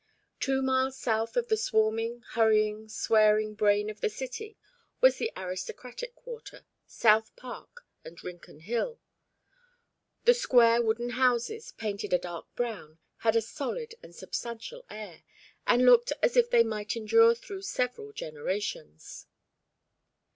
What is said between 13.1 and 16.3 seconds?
had a solid and substantial air, and looked